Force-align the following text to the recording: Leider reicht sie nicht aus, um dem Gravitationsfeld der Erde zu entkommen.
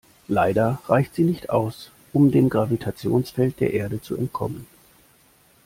Leider 0.27 0.81
reicht 0.87 1.13
sie 1.13 1.23
nicht 1.23 1.51
aus, 1.51 1.91
um 2.11 2.31
dem 2.31 2.49
Gravitationsfeld 2.49 3.59
der 3.59 3.73
Erde 3.73 4.01
zu 4.01 4.15
entkommen. 4.17 4.65